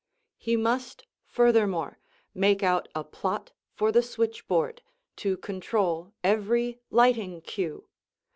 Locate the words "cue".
7.43-7.87